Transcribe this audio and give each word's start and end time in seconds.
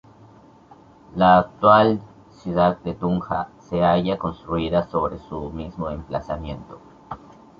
La 1.15 1.37
actual 1.37 2.01
ciudad 2.31 2.79
de 2.79 2.95
Tunja 2.95 3.49
se 3.59 3.81
halla 3.83 4.17
construida 4.17 4.87
sobre 4.89 5.19
su 5.19 5.51
mismo 5.51 5.91
emplazamiento. 5.91 6.79